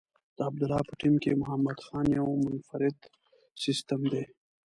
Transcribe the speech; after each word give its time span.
د 0.35 0.37
عبدالله 0.47 0.81
په 0.89 0.93
ټیم 0.99 1.15
کې 1.23 1.39
محمد 1.41 1.77
خان 1.85 2.05
یو 2.19 2.27
منفرد 2.45 2.97
سیسټم 3.63 4.01
دی. 4.11 4.23